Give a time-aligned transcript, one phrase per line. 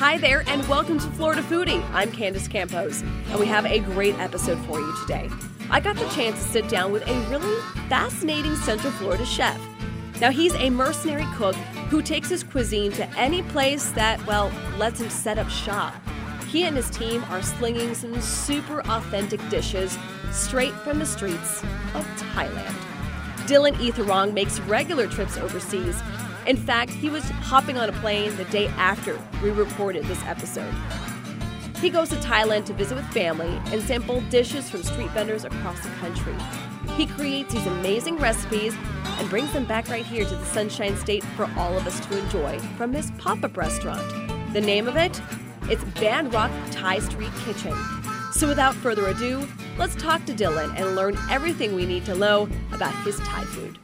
[0.00, 1.86] Hi there, and welcome to Florida Foodie.
[1.92, 5.28] I'm Candace Campos, and we have a great episode for you today.
[5.68, 7.60] I got the chance to sit down with a really
[7.90, 9.60] fascinating Central Florida chef.
[10.18, 11.54] Now, he's a mercenary cook
[11.90, 15.94] who takes his cuisine to any place that, well, lets him set up shop.
[16.48, 19.98] He and his team are slinging some super authentic dishes
[20.32, 21.62] straight from the streets
[21.92, 22.74] of Thailand.
[23.46, 26.00] Dylan Etherong makes regular trips overseas.
[26.50, 30.74] In fact, he was hopping on a plane the day after we recorded this episode.
[31.76, 35.78] He goes to Thailand to visit with family and sample dishes from street vendors across
[35.78, 36.34] the country.
[36.96, 38.74] He creates these amazing recipes
[39.04, 42.18] and brings them back right here to the Sunshine State for all of us to
[42.18, 44.52] enjoy from his pop up restaurant.
[44.52, 45.22] The name of it?
[45.68, 47.76] It's Bangrak Thai Street Kitchen.
[48.32, 49.46] So without further ado,
[49.78, 53.78] let's talk to Dylan and learn everything we need to know about his Thai food.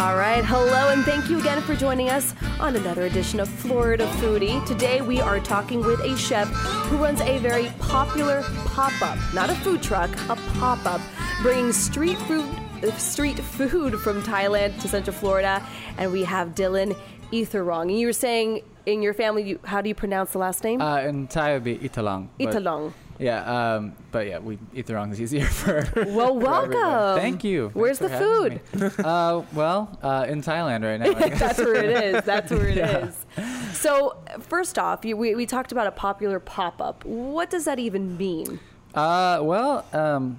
[0.00, 4.06] All right, hello, and thank you again for joining us on another edition of Florida
[4.14, 4.64] Foodie.
[4.64, 6.48] Today we are talking with a chef
[6.88, 11.02] who runs a very popular pop up, not a food truck, a pop up,
[11.42, 12.48] bringing street food.
[12.96, 15.62] Street food from Thailand to Central Florida,
[15.98, 16.96] and we have Dylan
[17.30, 17.94] Etherong.
[17.94, 20.80] You were saying in your family, you, how do you pronounce the last name?
[20.80, 22.28] Uh, in Thai it would be Italong.
[22.38, 22.94] but- Italong.
[23.20, 25.86] Yeah, um, but yeah, we Italong is easier for.
[25.94, 27.20] Well, for welcome.
[27.20, 27.70] Thank you.
[27.74, 28.60] Where's the food?
[29.04, 31.28] uh, well, uh, in Thailand right now.
[31.38, 32.24] That's where it is.
[32.24, 33.26] That's where it is.
[33.36, 33.72] Yeah.
[33.72, 37.04] So, first off, you, we, we talked about a popular pop up.
[37.04, 38.58] What does that even mean?
[38.94, 40.38] Uh, well, um,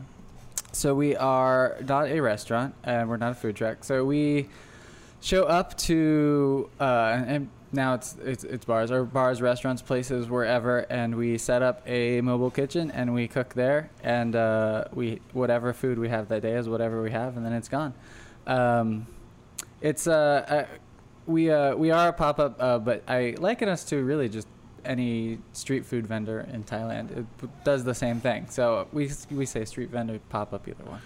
[0.71, 3.83] so we are not a restaurant and we're not a food truck.
[3.83, 4.49] So we
[5.21, 10.79] show up to uh, and now it's it's it's bars or bars, restaurants, places, wherever,
[10.91, 15.73] and we set up a mobile kitchen and we cook there, and uh, we whatever
[15.73, 17.93] food we have that day is whatever we have, and then it's gone.
[18.47, 19.07] Um,
[19.81, 20.77] it's uh, uh
[21.25, 24.47] we uh we are a pop up, uh, but I liken us to really just
[24.83, 27.17] any street food vendor in Thailand.
[27.17, 28.47] It does the same thing.
[28.49, 31.01] So we we say street vendor, pop up, either one.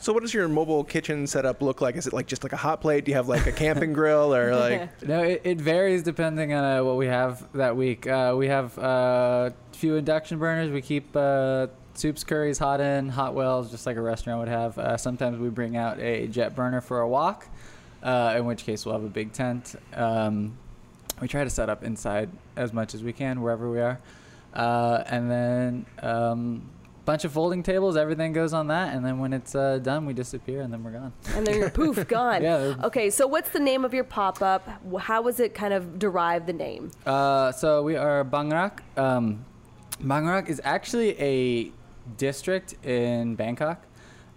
[0.00, 1.96] So what does your mobile kitchen setup look like?
[1.96, 3.04] Is it like just like a hot plate?
[3.04, 5.02] Do you have like a camping grill or like?
[5.02, 8.06] No, it, it varies depending on uh, what we have that week.
[8.06, 10.70] Uh, we have uh, a few induction burners.
[10.70, 14.78] We keep uh, soups, curries hot in, hot wells, just like a restaurant would have.
[14.78, 17.48] Uh, sometimes we bring out a jet burner for a wok,
[18.04, 19.74] uh, in which case we'll have a big tent.
[19.94, 20.56] Um,
[21.20, 23.98] we try to set up inside as much as we can wherever we are,
[24.54, 25.86] uh, and then.
[26.00, 26.70] Um,
[27.08, 30.12] Bunch of folding tables, everything goes on that, and then when it's uh, done, we
[30.12, 31.14] disappear, and then we're gone.
[31.34, 32.42] And then you're poof, gone.
[32.42, 34.68] Yeah, Okay, so what's the name of your pop up?
[35.00, 36.90] How was it kind of derived the name?
[37.06, 38.80] Uh, so we are Bangrak.
[38.98, 39.46] Um,
[40.02, 41.72] Bangrak is actually a
[42.18, 43.86] district in Bangkok,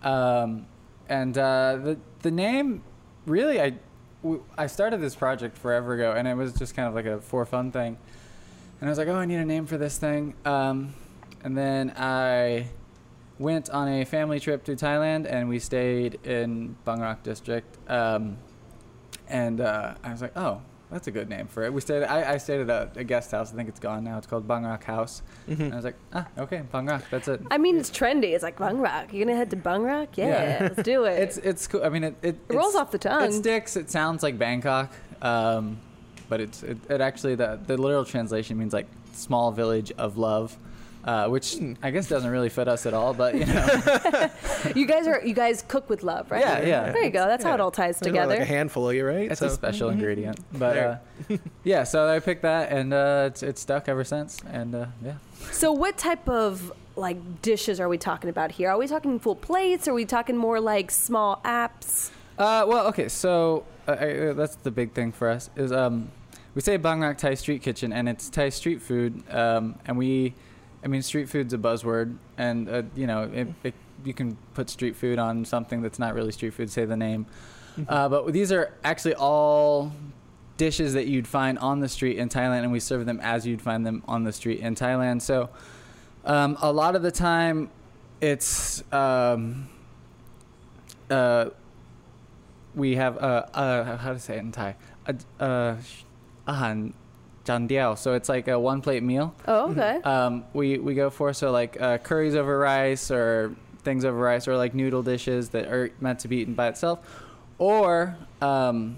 [0.01, 0.65] um,
[1.09, 2.83] and uh, the the name
[3.25, 3.73] really I
[4.23, 7.19] w- I started this project forever ago, and it was just kind of like a
[7.19, 7.97] for fun thing,
[8.79, 10.93] and I was like, oh, I need a name for this thing, um,
[11.43, 12.67] and then I
[13.39, 17.77] went on a family trip to Thailand, and we stayed in Bangrak district.
[17.89, 18.37] Um,
[19.27, 21.71] and uh, I was like, oh, that's a good name for it.
[21.73, 22.03] We stayed.
[22.03, 23.53] I, I stayed at a, a guest house.
[23.53, 24.17] I think it's gone now.
[24.17, 25.21] It's called Bangrak House.
[25.47, 27.03] And I was like, ah, okay, Bangrak.
[27.09, 27.41] That's it.
[27.49, 28.33] I mean, it's trendy.
[28.33, 29.13] It's like Bangrak.
[29.13, 30.17] You're gonna head to Bangrak?
[30.17, 30.57] Yeah, Yeah.
[30.63, 31.17] let's do it.
[31.19, 31.83] It's it's cool.
[31.83, 33.23] I mean, it it, It rolls off the tongue.
[33.23, 33.77] It sticks.
[33.77, 34.91] It sounds like Bangkok,
[35.21, 35.77] um,
[36.27, 40.57] but it's it, it actually the the literal translation means like small village of love.
[41.03, 41.55] Uh, which.
[41.81, 44.29] I guess doesn't really fit us at all, but you know,
[44.75, 46.41] you guys are you guys cook with love, right?
[46.41, 46.91] Yeah, yeah.
[46.91, 47.25] There you go.
[47.25, 48.33] That's how it all ties There's together.
[48.33, 49.31] like a handful of you, right?
[49.31, 50.39] it's So- a special ingredient.
[50.57, 54.75] But uh, yeah, so I picked that, and uh, it's it's stuck ever since, and
[54.75, 55.13] uh, yeah.
[55.51, 58.69] So, what type of like dishes are we talking about here?
[58.69, 59.87] Are we talking full plates?
[59.87, 62.11] Are we talking more like small apps?
[62.37, 66.09] Uh, well, okay, so uh, uh, that's the big thing for us is um,
[66.53, 70.33] we say Bangrak Thai Street Kitchen, and it's Thai street food, um, and we,
[70.83, 74.69] I mean, street food's a buzzword, and uh, you know, it, it, you can put
[74.69, 77.27] street food on something that's not really street food, say the name,
[77.87, 79.91] uh, but these are actually all
[80.57, 83.61] dishes that you'd find on the street in Thailand, and we serve them as you'd
[83.61, 85.21] find them on the street in Thailand.
[85.21, 85.49] So,
[86.25, 87.69] um, a lot of the time,
[88.19, 89.69] it's um,
[91.09, 91.49] uh,
[92.75, 94.75] we have uh, uh how to say it in Thai?
[95.05, 95.13] Uh,
[95.43, 95.75] uh
[96.47, 96.93] ahan
[97.43, 99.99] jan diao so it's like a one plate meal Oh, okay.
[100.03, 104.47] um we we go for so like uh, curries over rice or things over rice
[104.47, 106.99] or like noodle dishes that are meant to be eaten by itself
[107.57, 108.95] or um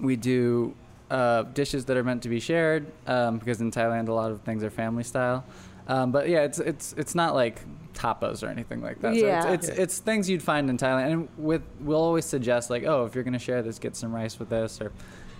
[0.00, 0.74] we do
[1.10, 4.40] uh, dishes that are meant to be shared um, because in Thailand a lot of
[4.42, 5.44] things are family style
[5.88, 7.60] Um, but yeah, it's it's it's not like
[7.94, 9.14] tapas or anything like that.
[9.14, 9.40] Yeah.
[9.42, 12.82] So it's, it's it's things you'd find in Thailand, and with we'll always suggest like,
[12.82, 14.90] oh, if you're gonna share this, get some rice with this, or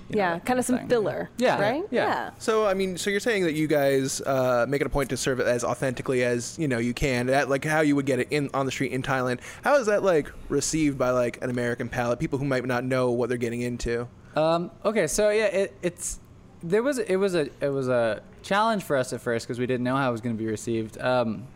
[0.09, 0.89] you know, yeah, that kind of some thing.
[0.89, 1.31] filler.
[1.37, 1.85] Yeah, Right.
[1.91, 2.31] yeah.
[2.39, 5.17] So I mean, so you're saying that you guys uh, make it a point to
[5.17, 8.19] serve it as authentically as you know you can, that like how you would get
[8.21, 9.41] it in on the street in Thailand.
[9.63, 12.19] How is that like received by like an American palate?
[12.19, 14.07] People who might not know what they're getting into.
[14.37, 16.21] Um, okay, so yeah, it, it's
[16.63, 19.67] there was it was a it was a challenge for us at first because we
[19.67, 20.99] didn't know how it was going to be received.
[21.01, 21.47] Um,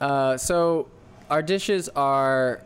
[0.00, 0.88] uh, so
[1.30, 2.60] our dishes are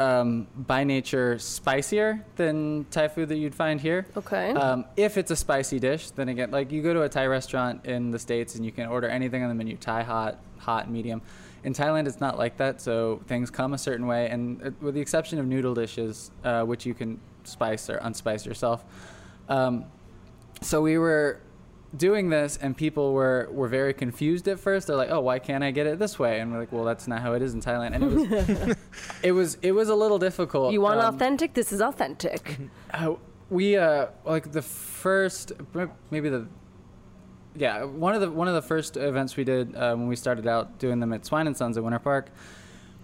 [0.00, 4.06] um, by nature spicier than Thai food that you'd find here.
[4.16, 4.52] Okay.
[4.52, 7.84] Um, if it's a spicy dish, then again, like you go to a Thai restaurant
[7.84, 11.20] in the States and you can order anything on the menu Thai, hot, hot, medium.
[11.64, 14.30] In Thailand, it's not like that, so things come a certain way.
[14.30, 18.46] And uh, with the exception of noodle dishes, uh, which you can spice or unspice
[18.46, 18.82] yourself.
[19.50, 19.84] Um,
[20.62, 21.40] so we were
[21.96, 24.86] doing this, and people were, were very confused at first.
[24.86, 26.40] They're like, oh, why can't I get it this way?
[26.40, 27.94] And we're like, well, that's not how it is in Thailand.
[27.94, 28.76] And it was,
[29.22, 30.72] it was, it was a little difficult.
[30.72, 31.54] you want Um, authentic?
[31.54, 32.58] This is authentic.
[32.94, 33.14] uh,
[33.50, 35.52] we uh like the first
[36.10, 36.46] maybe the
[37.56, 40.46] yeah one of the one of the first events we did uh, when we started
[40.46, 42.30] out doing them at Swine and Sons at Winter Park.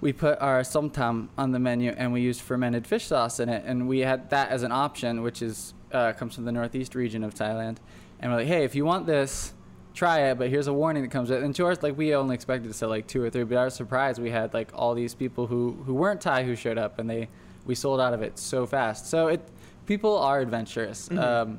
[0.01, 3.65] We put our somtam on the menu and we used fermented fish sauce in it,
[3.67, 7.25] and we had that as an option, which is uh, comes from the northeast region
[7.25, 7.79] of Thailand.
[8.21, 9.53] And we're like, hey, if you want this,
[9.95, 11.41] try it, but here's a warning that comes with.
[11.41, 11.45] it.
[11.45, 13.71] And to ours, like we only expected to sell like two or three, but our
[13.71, 17.09] surprise, we had like all these people who who weren't Thai who showed up, and
[17.09, 17.29] they
[17.67, 19.09] we sold out of it so fast.
[19.09, 19.41] So it
[19.87, 21.09] people are adventurous.
[21.09, 21.19] Mhm.
[21.19, 21.59] Um,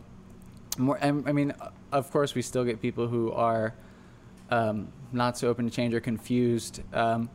[0.77, 1.54] more, I, I mean,
[1.92, 3.74] of course, we still get people who are
[4.51, 6.81] um, not so open to change or confused.
[6.94, 7.30] Um,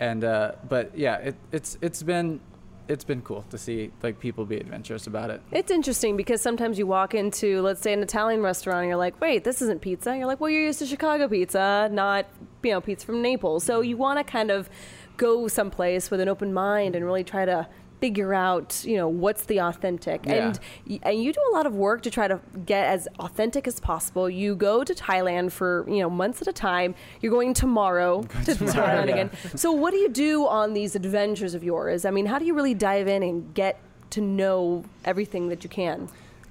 [0.00, 2.40] and uh, but yeah, it, it's it's been
[2.88, 5.40] it's been cool to see like people be adventurous about it.
[5.52, 9.20] It's interesting because sometimes you walk into, let's say, an Italian restaurant, and you're like,
[9.20, 12.26] "Wait, this isn't pizza." You're like, "Well, you're used to Chicago pizza, not
[12.62, 14.68] you know pizza from Naples." So you want to kind of
[15.16, 17.68] go someplace with an open mind and really try to
[18.00, 20.26] figure out, you know, what's the authentic.
[20.26, 20.54] Yeah.
[20.86, 23.80] And and you do a lot of work to try to get as authentic as
[23.80, 24.28] possible.
[24.28, 26.94] You go to Thailand for you know months at a time.
[27.20, 29.12] You're going tomorrow to tomorrow, Thailand yeah.
[29.12, 29.30] again.
[29.56, 32.04] So what do you do on these adventures of yours?
[32.04, 33.80] I mean, how do you really dive in and get
[34.10, 36.08] to know everything that you can?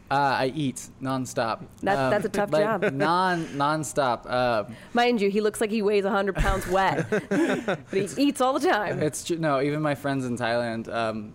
[0.10, 1.66] Uh, I eat nonstop.
[1.82, 2.82] That- that's a tough like, job.
[2.94, 4.30] Non nonstop.
[4.32, 8.58] Um, Mind you, he looks like he weighs 100 pounds wet, but he eats all
[8.58, 9.02] the time.
[9.02, 9.38] It's true.
[9.38, 11.34] No, even my friends in Thailand, um,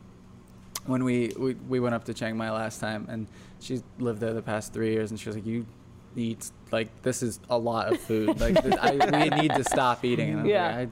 [0.87, 3.27] when we, we we went up to Chiang Mai last time, and
[3.61, 5.67] she's lived there the past three years, and she was like, "You
[6.17, 8.41] eat like this is a lot of food.
[8.41, 8.93] Like th- I,
[9.23, 10.77] we need to stop eating." And I'm Yeah.
[10.79, 10.89] like,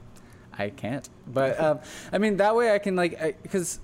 [0.57, 1.09] I, I can't.
[1.27, 1.79] But um,
[2.13, 3.79] I mean, that way I can like because.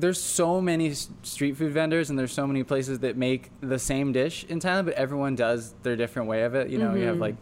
[0.00, 4.12] There's so many street food vendors and there's so many places that make the same
[4.12, 6.70] dish in Thailand, but everyone does their different way of it.
[6.70, 7.20] You know, you have Mhm.
[7.20, 7.36] like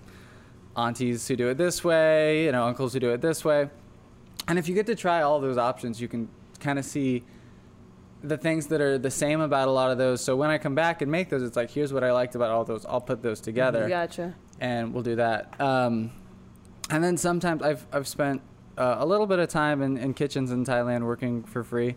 [0.76, 3.70] aunties who do it this way, you know, uncles who do it this way.
[4.48, 6.28] And if you get to try all those options, you can
[6.60, 7.24] kind of see
[8.22, 10.20] the things that are the same about a lot of those.
[10.22, 12.50] So when I come back and make those, it's like, here's what I liked about
[12.50, 12.86] all those.
[12.86, 14.34] I'll put those together Gotcha.
[14.60, 15.58] and we'll do that.
[15.60, 16.10] Um,
[16.90, 18.40] and then sometimes I've, I've spent
[18.78, 21.96] uh, a little bit of time in, in kitchens in Thailand working for free.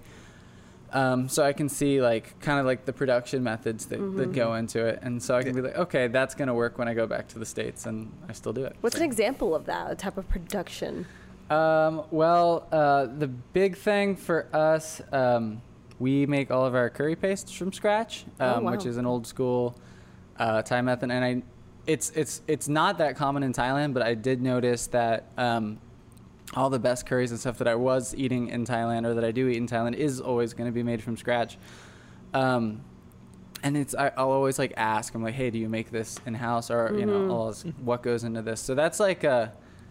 [0.94, 4.34] Um, so I can see like kind of like the production methods that, that Mhm.
[4.34, 5.00] go into it.
[5.02, 7.28] And so I can be like, okay, that's going to work when I go back
[7.30, 8.76] to the States and I still do it.
[8.82, 11.06] What's an example of that, a type of production?
[11.50, 15.62] Um, well, uh, the big thing for us, um,
[16.00, 19.26] we make all of our curry pastes from scratch, Oh, um, which is an old
[19.28, 19.76] school
[20.40, 21.42] uh, Thai method, and I,
[21.88, 25.80] it's it's it's not that common in Thailand, but I did notice that um,
[26.58, 29.32] all the best curries and stuff that I was eating in Thailand or that I
[29.32, 31.58] do eat in Thailand is always going to be made from scratch.
[32.34, 32.84] Um,
[33.64, 36.34] and it's I, I'll always like ask I'm like, hey, do you make this in
[36.34, 37.32] house or you know.
[37.32, 38.60] I'll ask, what goes into this?
[38.60, 39.48] So that's like uh,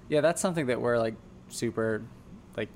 [0.08, 1.14] yeah, that's something that we're like
[1.49, 2.02] super
[2.56, 2.68] like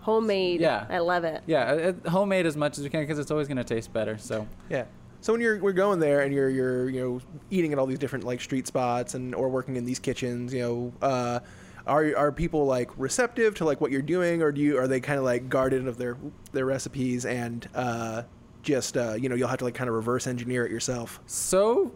[0.00, 0.60] Homemade.
[0.60, 0.86] Yeah.
[0.88, 1.42] I love it.
[1.46, 3.92] yeah, uh, uh, homemade as much as we can because it's always going to taste
[3.92, 4.18] better.
[4.18, 4.84] So Yeah.
[5.20, 8.00] So when you're we're going there and you're you're you know eating at all these
[8.00, 11.40] different like street spots and or working in these kitchens, you know, uh,
[11.86, 15.00] are are people like receptive to like what you're doing, or do you are they
[15.00, 16.16] kind of like guarded of their
[16.52, 18.22] their recipes and uh,
[18.62, 21.20] just uh, you know you'll have to like kind of reverse engineer it yourself?
[21.26, 21.92] So,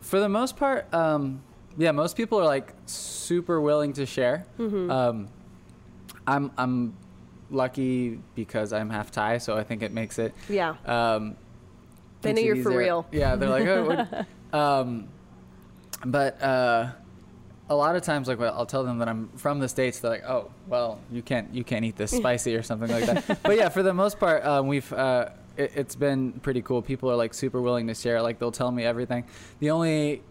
[0.00, 1.42] for the most part, um,
[1.76, 4.46] yeah, most people are like super willing to share.
[4.58, 4.90] Mhm.
[4.90, 5.28] Um,
[6.26, 6.94] I'm I'm
[7.50, 10.34] lucky because I'm half Thai, so I think it makes it.
[10.48, 10.74] Yeah.
[10.84, 11.36] Um,
[12.20, 13.06] They know you're for real.
[13.12, 14.26] Yeah, they're like, oh,
[14.58, 15.08] um,
[16.04, 16.90] but uh,
[17.70, 20.00] a lot of times, like, well, I'll tell them that I'm from the states.
[20.00, 23.42] They're like, oh, well, you can't you can't eat this spicy or something like that.
[23.42, 24.92] but yeah, for the most part, um, we've.
[24.92, 26.82] Uh, it, it's been pretty cool.
[26.82, 28.22] People are like super willing to share.
[28.22, 29.24] Like they'll tell me everything.
[29.58, 30.22] The only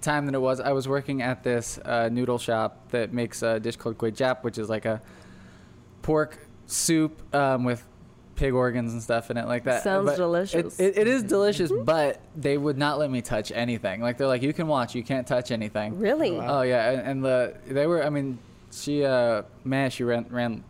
[0.00, 0.60] time that it was.
[0.60, 4.42] I was working at this uh, noodle shop that makes a dish called Kway Jap,
[4.42, 5.00] which is like a
[6.02, 7.86] pork soup um, with
[8.36, 9.82] pig organs and stuff in it like that.
[9.82, 10.78] Sounds But delicious.
[10.78, 11.84] It, it is delicious, Mm-hmm.
[11.84, 14.00] but they would not let me touch anything.
[14.00, 15.98] Like they're like, you can watch, you can't touch anything.
[15.98, 16.32] Really?
[16.32, 16.58] Wow.
[16.60, 18.04] Oh yeah, and, and the they were.
[18.04, 18.38] I mean,
[18.70, 20.62] she uh man, she ran ran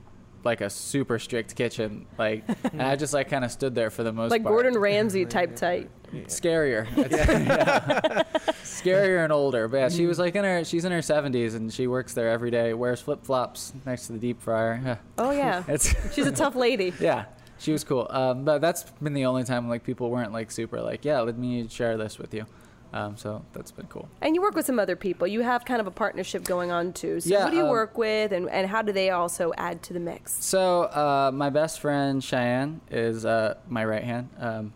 [0.45, 2.07] like a super strict kitchen.
[2.19, 4.53] Like, and I just like kind of stood there for the most Like part.
[4.55, 5.91] Gordon Ramsay type tight.
[6.29, 6.87] Scarier.
[6.97, 8.23] Yeah.
[8.63, 9.67] Scarier and older.
[9.69, 12.31] But yeah, she was like in her she's in her 70s and she works there
[12.31, 12.75] every day.
[12.75, 15.01] Wears flip flops next to the deep fryer.
[15.19, 15.65] Oh yeah.
[15.69, 16.93] It's She's a tough lady.
[17.01, 17.25] yeah.
[17.59, 18.07] She was cool.
[18.11, 21.39] Um, but that's been the only time like people weren't like super like yeah let
[21.39, 22.47] me share this with you.
[22.93, 24.09] Um, so that's been cool.
[24.23, 25.27] And you work with some other people.
[25.27, 27.21] You have kind of a partnership going on too.
[27.21, 29.83] So Yeah, who do you um, work with and, and how do they also add
[29.85, 30.33] to the mix?
[30.45, 34.31] So uh, my best friend Cheyenne is uh, my right hand.
[34.39, 34.73] Um,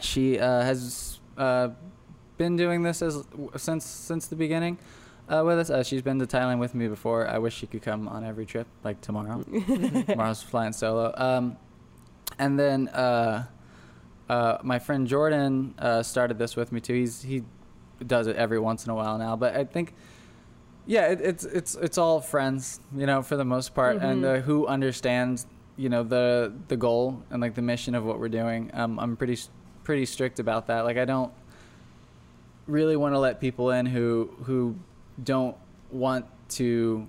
[0.00, 1.70] she uh, has uh,
[2.36, 3.24] been doing this as
[3.56, 4.78] since since the beginning
[5.28, 5.70] uh, with us.
[5.70, 7.28] Uh, she's been to Thailand with me before.
[7.28, 9.42] I wish she could come on every trip, like tomorrow.
[10.06, 11.14] Tomorrow's flying solo.
[11.16, 11.56] Um,
[12.40, 13.44] and then uh,
[14.28, 16.94] uh, my friend Jordan uh, started this with me too.
[16.94, 17.44] He's he
[18.04, 19.94] does it every once in a while now, but I think
[20.86, 24.38] yeah, it, it's it's it's all friends, you know, for the most part, and Mhm.
[24.38, 28.28] uh, who understands, you know, the the goal and like the mission of what we're
[28.42, 28.70] doing.
[28.74, 29.38] Um, I'm pretty
[29.84, 30.80] pretty strict about that.
[30.84, 31.32] Like I don't
[32.66, 34.76] really want to let people in who who
[35.22, 35.56] don't
[35.90, 37.06] want to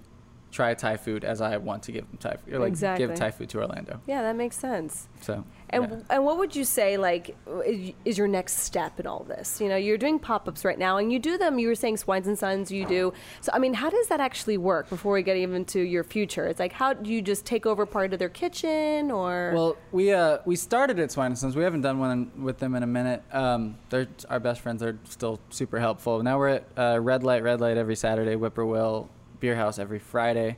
[0.52, 3.08] try Thai food as I want to give them Thai food, or like Exactly.
[3.08, 4.02] give Thai food to Orlando.
[4.06, 5.08] Yeah, that makes sense.
[5.22, 5.98] So And yeah.
[6.10, 9.62] and what would you say like is- your next step in all this?
[9.62, 11.58] You know, you're doing pop-ups right now and you do them.
[11.60, 13.14] You were saying Swines and Sons, you do.
[13.40, 16.46] So I mean, how does that actually work before we get even to your future?
[16.48, 20.12] It's like how do you just take over part of their kitchen or Well, we
[20.12, 21.56] uh we started at Swines and Sons.
[21.56, 23.24] We haven't done one with them in a minute.
[23.32, 24.82] Um, they're our best friends.
[24.82, 26.22] They're still super helpful.
[26.24, 28.36] Now we're at uh, Red Light, Red Light every Saturday.
[28.36, 29.10] Whippoorwill
[29.42, 30.58] Beer House every Friday.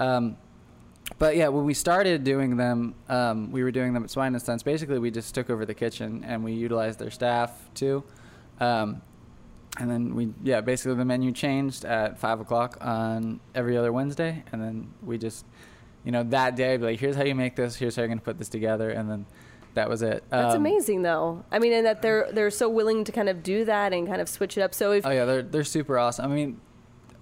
[0.00, 0.36] Um,
[1.18, 4.42] but yeah, when we started doing them, um, we were doing them at Swine and
[4.42, 4.64] Sons.
[4.64, 8.02] Basically, we just took over the kitchen and we utilized their staff too.
[8.58, 9.02] Um,
[9.78, 14.42] and then we, yeah, basically the menu changed at five o'clock on every other Wednesday,
[14.52, 15.44] and then we just,
[16.04, 18.20] you know, that day, be like, here's how you make this, here's how you're gonna
[18.20, 19.26] put this together, and then
[19.74, 20.22] that was it.
[20.30, 21.44] That's Um, amazing, though.
[21.50, 24.20] I mean, and that they're they're so willing to kind of do that and kind
[24.20, 24.72] of switch it up.
[24.74, 26.30] So if Oh yeah, they're they're super awesome.
[26.30, 26.60] I mean,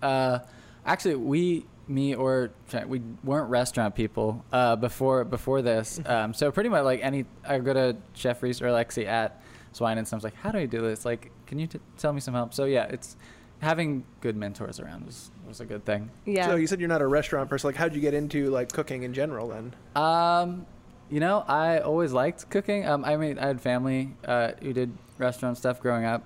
[0.02, 0.40] uh,
[0.86, 2.50] actually, we, me or
[2.86, 6.00] we weren't restaurant people uh, before before this.
[6.06, 9.98] Um, so pretty much like any, I go to Chef Reese or Lexi at Swine
[9.98, 10.24] and Sons.
[10.24, 11.04] Like, how do I do this?
[11.04, 12.54] Like, can you t- tell me some help?
[12.54, 13.16] So yeah, it's
[13.60, 16.10] having good mentors around was was a good thing.
[16.24, 17.68] yeah, So you said you're not a restaurant person.
[17.68, 19.74] Like, how'd you get into like cooking in general then?
[19.96, 20.66] Um,
[21.10, 22.86] you know, I always liked cooking.
[22.86, 26.22] Um, I mean, I had family uh, who did restaurant stuff growing up.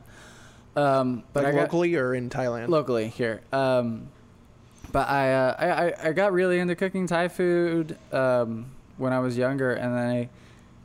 [0.76, 2.68] Um, but Like I got, locally or in Thailand?
[2.68, 3.40] locally here.
[3.52, 4.08] Um,
[4.92, 8.66] but I, uh, I, I- got really into cooking Thai food um,
[8.96, 10.28] when I was younger, and then I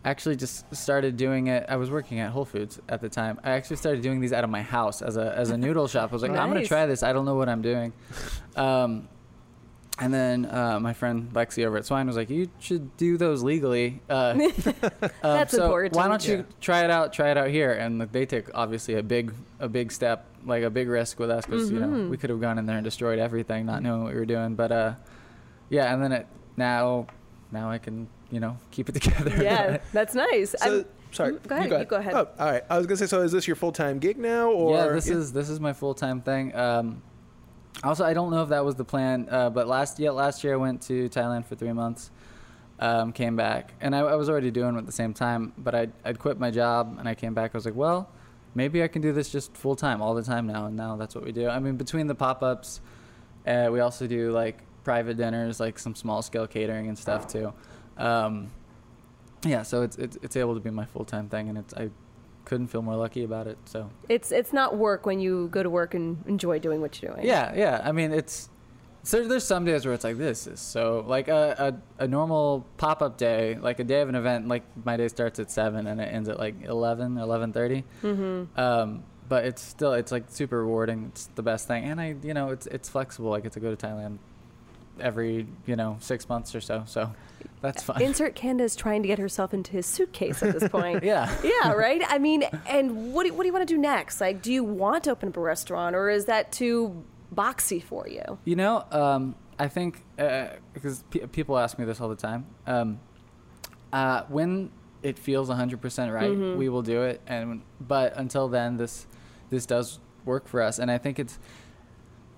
[0.03, 1.65] actually just started doing it.
[1.69, 3.39] I was working at Whole Foods at the time.
[3.43, 6.09] I actually started doing these out of my house as a as a noodle shop.
[6.11, 7.03] I was like, I'm gonna try this.
[7.03, 7.93] I don't know what I'm doing.
[8.55, 9.07] Um,
[10.01, 13.43] and then uh, my friend Lexi over at Swine was like, "You should do those
[13.43, 14.91] legally." Uh, um,
[15.21, 15.95] That's so important.
[15.95, 16.43] Why don't you Yeah.
[16.59, 17.13] try it out?
[17.13, 20.63] Try it out here, and like, they take obviously a big a big step, like
[20.63, 22.09] a big risk with us because you know Mhm.
[22.09, 24.55] we could have gone in there and destroyed everything, not knowing what we were doing.
[24.55, 24.93] But uh,
[25.69, 26.27] yeah, and then it
[26.57, 27.07] now
[27.51, 29.41] now I can you know keep it together.
[29.41, 30.55] yeah, that's nice.
[30.57, 31.33] So, I'm- sorry.
[31.33, 32.13] Mm, go ahead, you go ahead.
[32.15, 32.63] Oh, all right.
[32.69, 33.05] I was gonna say.
[33.07, 35.73] So is this your full time gig now, or yeah, this is this is my
[35.73, 36.55] full time thing.
[36.55, 37.01] Um,
[37.83, 40.53] also, I don't know if that was the plan, uh, but last yeah last year
[40.53, 42.11] I went to Thailand for three months,
[42.79, 45.53] um, came back, and I, I was already doing it at the same time.
[45.57, 47.51] But I I'd quit my job and I came back.
[47.53, 48.09] I was like, well,
[48.55, 50.65] maybe I can do this just full time all the time now.
[50.67, 51.47] And now that's what we do.
[51.47, 52.81] I mean, between the pop ups,
[53.47, 57.53] uh, we also do like private dinners, like some small scale catering and stuff too.
[57.97, 58.51] Um,
[59.43, 61.89] yeah, so it's, it's it's able to be my full time thing, and it's I
[62.45, 63.57] couldn't feel more lucky about it.
[63.65, 63.89] So.
[64.09, 67.25] It's it's not work when you go to work and enjoy doing what you're doing.
[67.25, 67.81] Yeah, yeah.
[67.83, 68.49] I mean, it's
[69.03, 72.65] so there's some days where it's like this is so like a a, a normal
[72.77, 74.47] pop up day, like a day of an event.
[74.47, 77.83] Like my day starts at seven and it ends at like 11, 11.30.
[78.03, 78.59] Mm-hmm.
[78.59, 81.05] Um, but it's still it's like super rewarding.
[81.05, 83.33] It's the best thing, and I you know it's it's flexible.
[83.33, 84.17] I get to go to Thailand
[85.01, 86.83] every you know six months or so.
[86.85, 87.11] So
[87.61, 88.01] that's fine.
[88.01, 91.03] Insert Candace trying to get herself into his suitcase at this point.
[91.11, 91.33] yeah.
[91.43, 92.01] yeah, right.
[92.07, 94.19] I mean, and what do, what do you want to do next?
[94.21, 97.03] Like, do you want to open up a restaurant, or is that too
[97.33, 98.37] boxy for you?
[98.45, 102.45] You know, um, I think uh, because pe people ask me this all the time.
[102.65, 102.99] Um,
[103.93, 104.71] uh, when
[105.03, 106.55] it feels 100% right, Mhm.
[106.57, 107.21] we will do it.
[107.27, 109.05] And but until then, this
[109.49, 111.37] this does work for us, and I think it's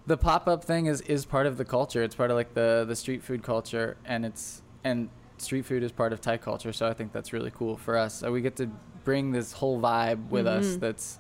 [0.06, 2.04] the pop up thing is is part of the culture.
[2.04, 5.92] It's part of like the the street food culture, and it's and street food is
[5.92, 6.74] part of Thai culture.
[6.74, 8.16] So I think that's really cool for us.
[8.16, 8.70] So we get to
[9.04, 10.66] bring this whole vibe with us.
[10.76, 10.80] Mhm.
[10.80, 11.20] That's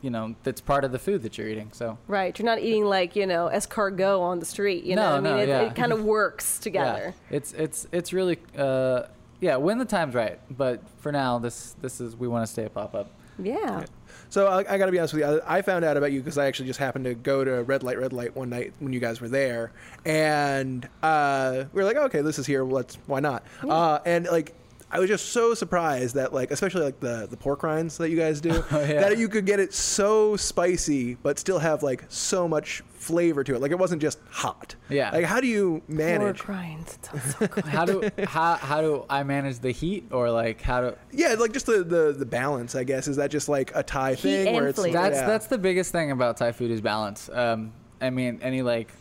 [0.00, 1.70] you know that's part of the food that you're eating.
[1.72, 2.36] So Right.
[2.38, 4.84] You're not eating like, you know, escargot on the street.
[4.84, 5.60] You know, No, I mean, no, it, yeah.
[5.62, 7.14] it kind of works together.
[7.30, 9.04] Yeah, it's it's it's really uh,
[9.40, 10.40] yeah when the time's right.
[10.50, 13.10] But for now, this this is we want to stay a pop up.
[13.38, 13.84] Yeah.
[14.30, 15.40] So I, I got to be honest with you.
[15.46, 17.82] I, I found out about you because I actually just happened to go to Red
[17.82, 19.72] Light, Red Light one night when you guys were there,
[20.04, 22.64] and uh, we were like, okay, this is here.
[22.64, 23.44] Let's why not?
[23.62, 24.54] Uh, and like.
[24.94, 28.16] I was just so surprised that, like, especially like the the pork rinds that you
[28.16, 29.00] guys do, Oh, yeah.
[29.00, 33.54] that you could get it so spicy but still have like so much flavor to
[33.54, 33.60] it.
[33.62, 34.74] Like, it wasn't just hot.
[34.90, 35.10] Yeah.
[35.10, 36.40] Like, how do you manage?
[36.40, 36.98] Pork rinds.
[37.14, 37.64] It so good.
[37.64, 41.52] How do how how do I manage the heat or like how do Yeah, like
[41.54, 42.74] just the, the the balance.
[42.74, 44.92] I guess is that just like a Thai Heat thing where it's flavor.
[44.92, 45.26] That's yeah.
[45.26, 47.30] that's the biggest thing about Thai food is balance.
[47.32, 47.72] Um,
[48.02, 48.92] I mean, any like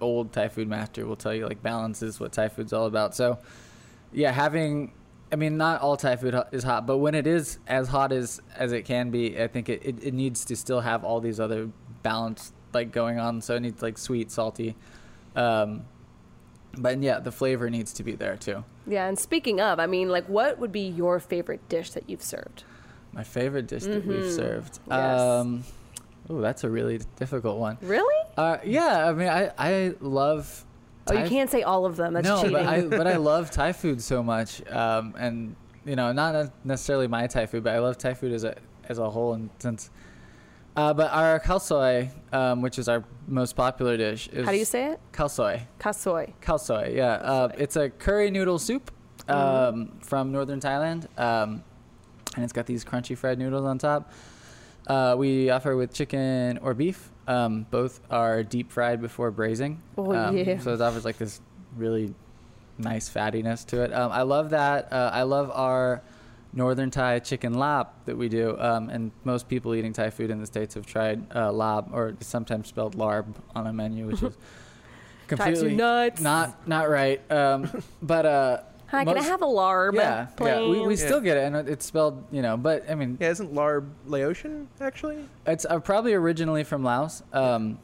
[0.00, 3.14] old Thai food master will tell you like balance is what Thai food's all about.
[3.14, 3.38] So,
[4.12, 4.92] yeah, having
[5.32, 8.40] I mean, not all Thai food is hot, but when it is as hot as
[8.56, 11.40] as it can be, I think it, it, it needs to still have all these
[11.40, 11.68] other
[12.02, 13.40] balance like going on.
[13.40, 14.76] So it needs like sweet, salty.
[15.34, 15.84] Um,
[16.78, 18.64] but yeah, the flavor needs to be there too.
[18.86, 19.06] Yeah.
[19.08, 22.64] And speaking of, I mean, like, what would be your favorite dish that you've served?
[23.12, 24.36] My favorite dish that we've Mhm.
[24.36, 24.78] served.
[24.88, 25.20] Yes.
[25.20, 25.64] Um,
[26.28, 27.78] oh, that's a really difficult one.
[27.80, 28.14] Really?
[28.36, 30.65] Uh, yeah, I mean, I, I love.
[31.08, 32.14] Oh, you Thai- can't say all of them.
[32.14, 32.52] That's no, cheating.
[32.52, 37.06] but I but I love Thai food so much, um, and you know, not necessarily
[37.06, 38.56] my Thai food, but I love Thai food as a
[38.88, 39.34] as a whole.
[39.34, 39.90] And since,
[40.76, 44.58] uh, but our khao soi, um, which is our most popular dish, is How do
[44.58, 45.00] you say it?
[45.12, 45.62] Kasoy.
[45.78, 47.12] Khao soi, yeah.
[47.14, 48.90] Uh, it's a curry noodle soup
[49.28, 51.62] um, from northern Thailand, um,
[52.34, 54.12] and it's got these crunchy fried noodles on top.
[54.86, 57.10] Uh, we offer with chicken or beef.
[57.28, 59.82] Um, both are deep fried before braising.
[59.98, 60.58] Oh, um, yeah.
[60.58, 61.40] So it offers like this
[61.76, 62.14] really
[62.78, 63.92] nice fattiness to it.
[63.92, 64.92] Um, I love that.
[64.92, 66.02] Uh, I love our
[66.52, 68.58] northern Thai chicken lap that we do.
[68.58, 72.16] Um, and most people eating Thai food in the states have tried uh, lab, or
[72.20, 74.36] sometimes spelled larb on a menu, which is
[75.26, 76.20] completely nuts.
[76.20, 77.20] not not right.
[77.30, 79.94] Um, but uh, Hi, can I have a larb?
[79.94, 81.02] yeah, yeah, we, we please?
[81.04, 82.56] still get it, and it's spelled, you know.
[82.56, 85.24] But I mean, Yeah, isn't larb Laotian actually?
[85.46, 87.78] it's uh, probably originally from Laos, um,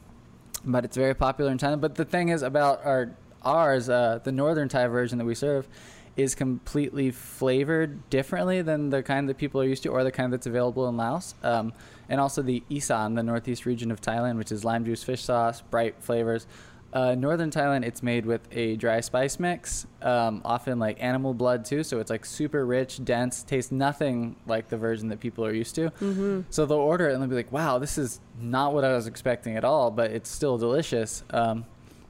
[0.63, 1.75] but it's very popular in China.
[1.77, 3.11] But the thing is about our
[3.43, 5.67] ours, uh, the northern Thai version that we serve,
[6.15, 10.31] is completely flavored differently than the kind that people are used to, or the kind
[10.31, 11.35] that's available in Laos.
[11.43, 11.73] Um,
[12.07, 15.59] and also the Isan, the northeast region of Thailand, which is lime juice, fish sauce,
[15.61, 16.47] bright flavors.
[16.93, 21.65] Uh, northern Thailand, it's made with a dry spice mix, um, often like animal blood
[21.65, 21.83] too.
[21.83, 25.73] So it's like super rich, dense, tastes nothing like the version that people are used
[25.75, 25.89] to.
[25.89, 26.41] Mm-hmm.
[26.51, 29.07] So they'll order it and they'll be like, "Wow, this is not what I was
[29.07, 31.23] expecting at all," but it's still delicious.
[31.31, 31.65] Um,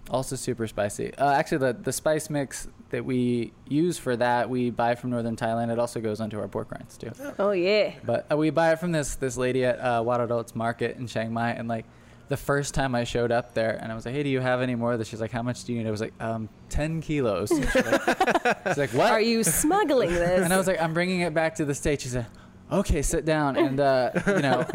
[0.10, 1.16] also super spicy.
[1.16, 5.36] Uh, actually, the the spice mix that we use for that we buy from northern
[5.36, 5.72] Thailand.
[5.72, 7.12] It also goes onto our pork rinds too.
[7.40, 7.94] Oh yeah.
[8.04, 11.34] But uh, we buy it from this this lady at uh, Warorot Market in Chiang
[11.34, 11.86] Mai, and like
[12.34, 14.62] the first time I showed up there, and I was like, "Hey, do you have
[14.62, 16.50] any more?" of this?" She's like, "How much do you need?" I was like, "Um,
[16.70, 20.44] ten kilos." She's like, she's like, "What?" Are you smuggling this?
[20.44, 22.02] And I was like, I'm bringing it back to the state.
[22.02, 22.26] She said,
[22.72, 23.56] okay, sit down.
[23.56, 24.66] And, uh, you know,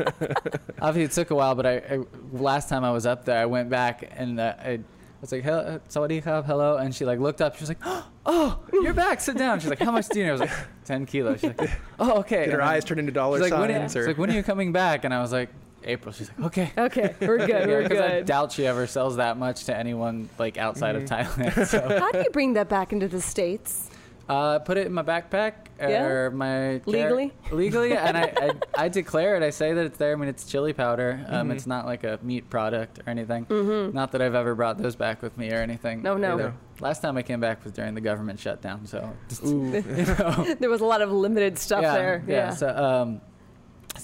[0.81, 1.99] obviously it took a while, but I, I
[2.33, 4.79] last time I was up there, I went back and uh, I
[5.21, 6.77] was like, hello, sawadee krap, hello.
[6.77, 7.57] And she like looked up.
[7.57, 7.79] She was like,
[8.25, 9.21] oh, you're back.
[9.21, 9.59] Sit down.
[9.59, 10.31] She's like, how much do you need?
[10.31, 10.51] I was like,
[10.85, 11.41] 10 kilos.
[11.41, 12.45] She's like, oh, okay.
[12.45, 13.93] Did her And eyes turn into dollar she's like, when, signs?
[13.95, 15.05] she's like, when are you coming back?
[15.05, 15.49] And I was like,
[15.85, 16.13] April.
[16.13, 16.73] She's like, okay.
[16.77, 17.49] okay, we're good.
[17.49, 18.27] Yeah, we're 'cause I good.
[18.27, 21.67] doubt she ever sells that much to anyone like outside of Thailand.
[21.67, 23.91] So How do you bring that back into the states?
[24.29, 26.05] Uh, put it in my backpack Yeah?
[26.05, 27.33] or my car- Legally?
[27.51, 28.53] legally, and I, I
[28.85, 29.43] I declare it.
[29.43, 30.13] I say that it's there.
[30.13, 31.25] I mean, it's chili powder.
[31.29, 31.53] Um, Mhm.
[31.55, 33.47] It's not like a meat product or anything.
[33.47, 33.97] Mm-hmm.
[33.97, 36.03] Not that I've ever brought those back with me or anything.
[36.03, 36.35] No, no.
[36.35, 36.55] either.
[36.81, 39.73] Last time I came back was during the government shutdown, so just, Ooh.
[39.73, 40.55] you know.
[40.61, 42.25] There was a lot of limited stuff yeah, there.
[42.27, 42.35] Yeah.
[42.35, 42.51] Yeah.
[42.51, 43.21] So um,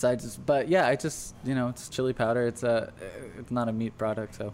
[0.05, 2.47] I but yeah, I just you know, it's chili powder.
[2.47, 2.93] It's a,
[3.39, 4.53] it's not a meat product, so.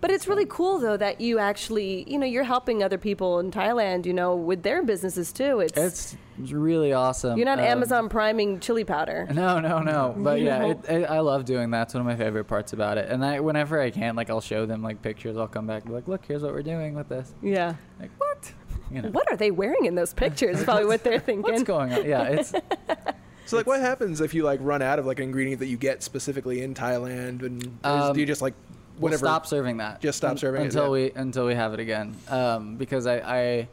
[0.00, 3.50] But it's really cool though that you actually, you know, you're helping other people in
[3.50, 5.58] Thailand, you know, with their businesses too.
[5.58, 6.16] It's, It's
[6.52, 7.36] really awesome.
[7.36, 9.26] you're not Um, Amazon priming chili powder.
[9.32, 10.14] No, no, no.
[10.16, 11.82] But yeah, it, it, I love doing that.
[11.88, 13.08] It's one of my favorite parts about it.
[13.10, 15.36] And I, whenever I can, like, I'll show them like pictures.
[15.36, 17.74] I'll come back and be like, "Look, here's what we're doing with this." Yeah.
[17.98, 18.52] Like, what?
[18.92, 20.62] You know, What are they wearing in those pictures?
[20.62, 21.42] Probably what they're thinking.
[21.42, 22.06] what's going on?
[22.08, 22.52] Yeah, it's
[23.48, 25.78] So like, what happens if you like run out of like an ingredient that you
[25.78, 28.52] get specifically in Thailand, and Um, do you just like
[28.96, 29.24] we'll whatever?
[29.24, 30.02] stop serving that.
[30.02, 30.90] Just stop Un- serving it, until yeah.
[30.90, 32.14] we until we have it again.
[32.28, 33.68] Um, because I, I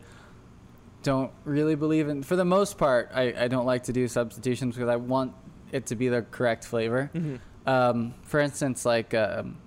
[1.03, 2.23] don't really believe in.
[2.23, 5.33] For the most part, I, I don't like to do substitutions because I want
[5.73, 7.11] it to be the correct flavor.
[7.13, 7.39] Mhm.
[7.67, 9.57] Um, for instance, like um,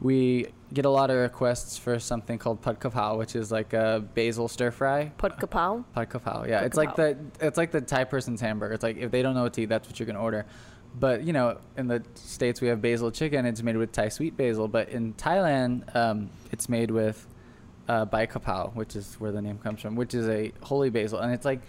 [0.00, 4.04] we get a lot of requests for something called pad kapow, which is like a
[4.14, 5.12] basil stir fry.
[5.16, 5.84] Put kapow.
[5.94, 6.58] Pad kapow, yeah.
[6.58, 8.74] Pad it's like the it's like the Thai person's hamburger.
[8.74, 10.46] It's like if they don't know what to eat, that's what you're gonna order.
[10.98, 13.46] But you know, in the states we have basil chicken.
[13.46, 14.68] It's made with Thai sweet basil.
[14.68, 17.26] But in Thailand, um, it's made with
[17.88, 21.20] uh, bai kapow, which is where the name comes from, which is a holy basil,
[21.20, 21.60] and it's like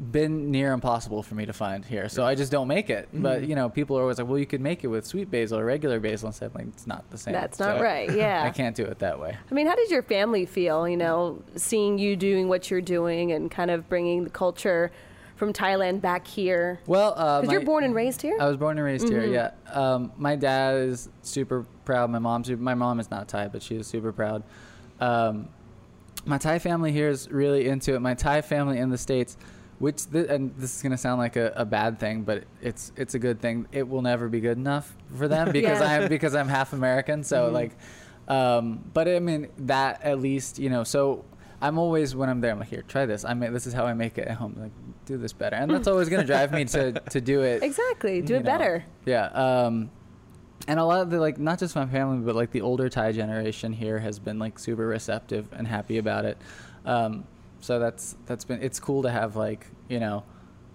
[0.00, 2.08] been near impossible for me to find here.
[2.08, 3.08] So I just don't make it.
[3.12, 3.48] But Mhm.
[3.48, 5.64] you know, people are always like, "Well, you could make it with sweet basil or
[5.66, 7.34] regular basil." And stuff like it's not the same.
[7.34, 8.10] That's not So right.
[8.16, 8.42] Yeah.
[8.44, 9.36] I can't do it that way.
[9.50, 13.32] I mean, how does your family feel, you know, seeing you doing what you're doing
[13.32, 14.90] and kind of bringing the culture
[15.36, 16.80] from Thailand back here?
[16.86, 18.38] Well, uh, Because you're born and raised here?
[18.40, 19.20] I was born and raised here.
[19.22, 19.32] Mhm.
[19.32, 19.50] Yeah.
[19.72, 22.10] Um, my dad is super proud.
[22.10, 24.42] My mom's super, my mom is not Thai, but she is super proud.
[24.98, 25.48] Um,
[26.24, 28.00] my Thai family here is really into it.
[28.00, 29.36] My Thai family in the states,
[29.80, 33.14] which th- and this is gonna sound like a, a bad thing, but it's it's
[33.14, 33.66] a good thing.
[33.72, 35.90] It will never be good enough for them because Yeah.
[36.02, 37.24] I'm because I'm half American.
[37.24, 37.52] So Mhm.
[37.52, 37.72] like,
[38.28, 40.84] um, but I mean that at least you know.
[40.84, 41.24] So
[41.60, 43.24] I'm always when I'm there, I'm like, here, try this.
[43.24, 44.54] I mean, this is how I make it at home.
[44.58, 44.72] Like,
[45.06, 48.22] do this better, and that's always gonna drive me to to do it exactly.
[48.22, 48.52] Do it know.
[48.52, 48.84] better.
[49.04, 49.26] yeah.
[49.26, 49.90] Um,
[50.68, 53.12] and a lot of the like, not just my family, but like the older Thai
[53.12, 56.36] generation here has been like super receptive and happy about it.
[56.84, 57.24] Um,
[57.60, 60.24] so that's that's been it's cool to have like you know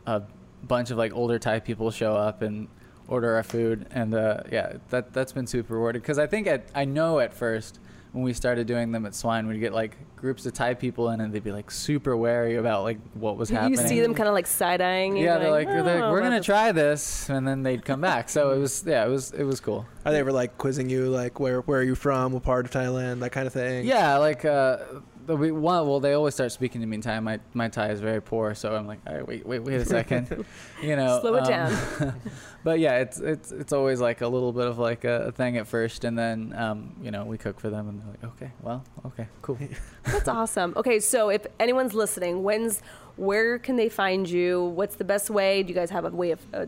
[0.05, 0.21] a
[0.63, 2.67] bunch of like older Thai people show up and
[3.07, 6.69] order our food, and uh, yeah, that that's been super rewarding because I think at
[6.73, 7.79] I know at first
[8.11, 11.19] when we started doing them at Swine, we'd get like groups of Thai people in,
[11.19, 13.79] and they'd be like super wary about like what was You happening.
[13.79, 15.17] You see them kind of like side eyeing.
[15.17, 15.25] You.
[15.25, 17.99] Yeah, they're like, "I they're like we're gonna this." try this, and then they'd come
[17.99, 18.29] back.
[18.29, 19.85] So it was, yeah, it was, it was cool.
[20.05, 22.71] Are they ever like quizzing you, like where where are you from, what part of
[22.71, 23.85] Thailand, that kind of thing?
[23.85, 27.19] Yeah, like uh, the we, one, well, they always start speaking to me in Thai.
[27.19, 29.85] My my Thai is very poor, so I'm like, all right, wait, wait, wait a
[29.85, 30.45] second,
[30.81, 31.19] you know.
[31.21, 32.21] Slow it um, down.
[32.63, 35.57] but yeah, it's it's it's always like a little bit of like a, a thing
[35.57, 38.51] at first, and then um, you know, we cook for them, and they're like, okay,
[38.61, 39.57] well, okay, cool.
[40.03, 40.73] That's awesome.
[40.75, 42.81] Okay, so if anyone's listening, when's
[43.17, 44.63] where can they find you?
[44.63, 45.63] What's the best way?
[45.63, 46.65] Do you guys have a way of uh,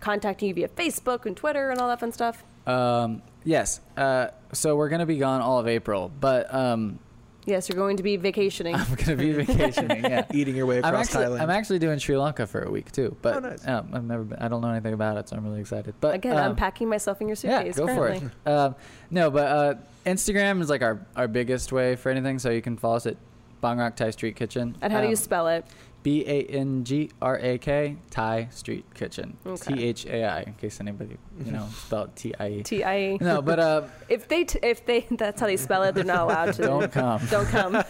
[0.00, 2.44] contacting you via Facebook and Twitter and all that fun stuff?
[2.66, 3.80] Um, yes.
[3.96, 6.98] Uh, so we're gonna be gone all of April, but um,
[7.44, 8.74] Yes, you're going to be vacationing.
[8.76, 10.04] I'm gonna be vacationing.
[10.04, 10.24] Yeah.
[10.32, 11.40] Eating your way I'm across actually, Thailand.
[11.42, 13.66] I'm actually doing Sri Lanka for a week too, but Oh, nice.
[13.66, 14.38] um, I've never been.
[14.38, 15.94] I don't know anything about it, so I'm really excited.
[16.00, 17.50] But Again, um, I'm packing myself in your suitcase.
[17.50, 18.28] yeah, suitcase go currently.
[18.44, 18.52] for it.
[18.52, 18.74] Um,
[19.10, 19.74] no, but uh,
[20.06, 23.16] Instagram is like our, our biggest way for anything, so you can follow us at
[23.62, 24.76] Bangrak Thai Street Kitchen.
[24.80, 25.64] And how do you Um, spell it?
[26.02, 29.36] B A N G R A K Thai Street Kitchen.
[29.46, 29.74] Okay.
[29.74, 32.62] T H A I, in case anybody you know spelled T I E.
[32.62, 33.18] T I E.
[33.20, 36.22] No, but uh, If they t- if they that's how they spell it, they're not
[36.24, 36.62] allowed to.
[36.62, 37.20] don't come.
[37.30, 37.82] Don't come.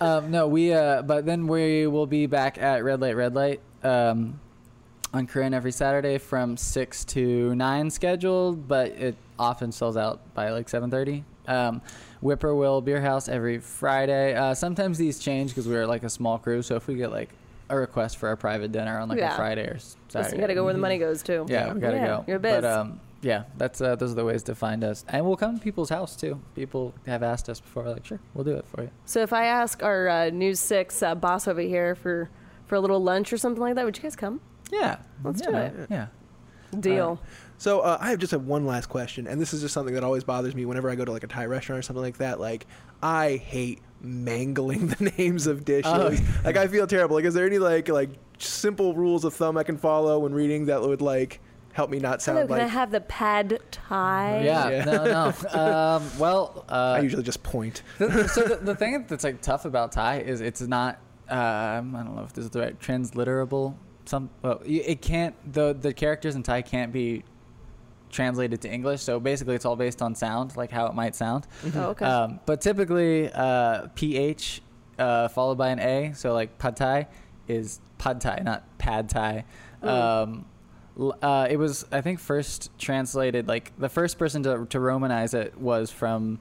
[0.00, 0.72] um, no, we.
[0.72, 4.38] Uh, but then we will be back at Red Light, Red Light um,
[5.12, 10.50] on Korean every Saturday from six to nine scheduled, but it often sells out by
[10.50, 11.24] like seven thirty.
[11.46, 11.80] Um,
[12.20, 14.34] Whippoorwill Beer House every Friday.
[14.34, 16.62] Uh, sometimes these change because we're like a small crew.
[16.62, 17.30] So if we get like
[17.70, 19.34] a request for a private dinner on like Yeah.
[19.34, 21.46] a Friday or Saturday, Listen, you got to go where the money goes too.
[21.48, 22.24] Yeah, we gotta Yeah, go.
[22.26, 22.62] You're biz.
[22.62, 25.58] But um, yeah, that's uh, those are the ways to find us, and we'll come
[25.58, 26.40] to people's house too.
[26.54, 28.90] People have asked us before, like, sure, we'll do it for you.
[29.06, 32.30] so if I ask our uh, News Six uh, boss over here for
[32.66, 34.40] for a little lunch or something like that, would you guys come?
[34.70, 35.74] Yeah, Let's you do it.
[35.90, 36.06] Yeah.
[36.78, 37.18] Deal.
[37.58, 40.04] So uh, I have just have one last question, and this is just something that
[40.04, 42.38] always bothers me whenever I go to like a Thai restaurant or something like that.
[42.40, 42.66] Like
[43.02, 45.92] I hate mangling the names of dishes.
[45.92, 46.16] Oh.
[46.44, 47.16] like I feel terrible.
[47.16, 50.66] Like, is there any like like simple rules of thumb I can follow when reading
[50.66, 51.40] that would like
[51.72, 54.42] help me not sound Hello, can like I have the pad thai?
[54.44, 54.84] Yeah, Yeah.
[54.84, 55.60] no, no.
[55.60, 57.82] Um, well, uh, I usually just point.
[57.98, 61.00] the, so the, the thing that's like tough about Thai is it's not.
[61.28, 63.74] Um, I don't know if this is the right transliterable.
[64.04, 65.34] Some well, it can't.
[65.52, 67.24] The the characters in Thai can't be
[68.10, 69.02] translated to English.
[69.02, 71.46] So basically, it's all based on sound, like how it might sound.
[71.74, 72.04] Oh, okay.
[72.04, 74.62] Um, but typically, uh, ph
[74.98, 76.12] uh, followed by an a.
[76.14, 77.08] So like pad thai
[77.46, 79.44] is pad thai, not pad thai.
[79.82, 79.88] Mm.
[79.88, 80.44] Um,
[81.22, 85.58] uh, it was I think first translated like the first person to to Romanize it
[85.58, 86.40] was from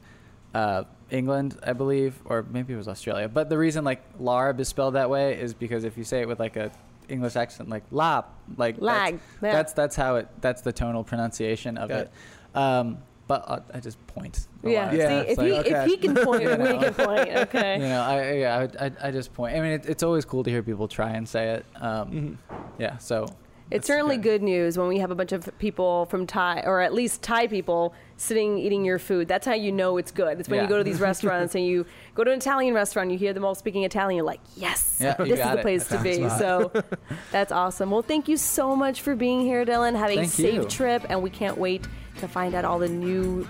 [0.53, 3.29] uh, England, I believe, or maybe it was Australia.
[3.29, 6.27] But the reason like larb is spelled that way is because if you say it
[6.27, 6.71] with like a
[7.09, 9.51] English accent, like lap, like that's- Yeah.
[9.51, 12.11] that's that's how it that's the tonal pronunciation of Got it.
[12.55, 14.47] Um, but uh, I just point.
[14.63, 14.85] a yeah.
[14.85, 14.93] lot.
[14.95, 15.69] Yeah, See, if like, he okay.
[15.71, 17.29] if he can point, You we can point.
[17.29, 17.73] Okay.
[17.75, 19.55] You know, I yeah, I, I, I just point.
[19.55, 21.65] I mean, it, it's always cool to hear people try and say it.
[21.81, 22.37] Um, Mhm.
[22.79, 23.25] Yeah, so
[23.69, 26.93] It's certainly good news when we have a bunch of people from Thai, or at
[26.93, 29.27] least Thai people, sitting eating your food.
[29.27, 30.39] That's how you know it's good.
[30.39, 33.17] It's when you go to these restaurants and you go to an Italian restaurant, you
[33.17, 35.61] hear them all speaking Italian, you're like, yes, Yeah, this is got the it.
[35.63, 36.13] place to be.
[36.15, 36.39] spot.
[36.39, 36.83] So
[37.31, 37.91] that's awesome.
[37.91, 39.97] Well, thank you so much for being here, Dylan.
[39.97, 40.63] Have a Thank safe you.
[40.65, 41.85] trip, and we can't wait
[42.19, 43.45] to find out all the new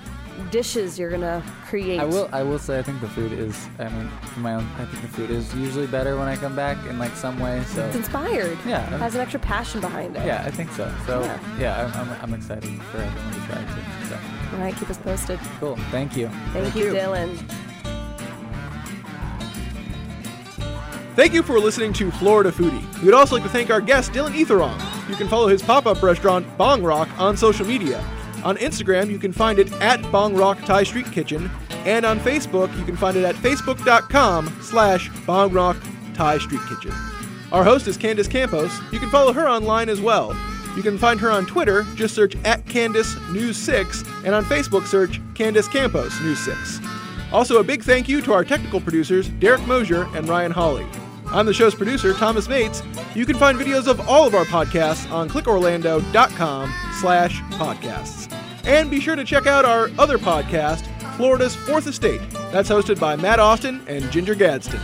[0.51, 1.99] dishes you're gonna create.
[1.99, 2.29] I will.
[2.31, 2.79] I will say.
[2.79, 3.67] I think the food is.
[3.79, 4.67] I mean, for my own.
[4.77, 7.63] I think the food is usually better when I come back in like some way.
[7.73, 8.57] So It's inspired.
[8.65, 8.83] Yeah.
[8.93, 10.25] it has an extra passion behind it.
[10.25, 10.93] yeah, I think so.
[11.05, 11.39] So Yeah.
[11.59, 14.07] yeah, I'm, I'm, I'm excited for everyone to try it too.
[14.09, 14.19] So
[14.53, 15.39] All right, keep us posted.
[15.59, 15.75] cool.
[15.91, 16.27] Thank you.
[16.27, 16.93] Thank, Thank you, you.
[16.93, 17.37] Dylan.
[21.15, 22.83] Thank you for listening to Florida Foodie.
[22.99, 24.79] We would also like to thank our guest, Dylan Etherong.
[25.09, 28.03] You can follow his pop up restaurant, Bangrak, on social media.
[28.43, 31.49] On Instagram, you can find it at Bangrak Thai Street Kitchen,
[31.85, 35.81] and on Facebook, you can find it at facebook.com slash Bangrak
[36.13, 36.93] Thai Street Kitchen.
[37.51, 38.71] Our host is Candace Campos.
[38.91, 40.35] You can follow her online as well.
[40.75, 44.85] You can find her on Twitter, just search at Candace News 6, and on Facebook,
[44.85, 46.79] search Candace Campos News 6.
[47.31, 50.85] Also, a big thank you to our technical producers, Derek Mosier and Ryan Hawley.
[51.31, 52.81] I'm the show's producer, Thomas Mates.
[53.15, 58.31] You can find videos of all of our podcasts on clickorlando.com slash podcasts.
[58.65, 60.85] And be sure to check out our other podcast,
[61.15, 62.21] Florida's Fourth Estate.
[62.51, 64.79] That's hosted by Matt Austin and Ginger Gadsden.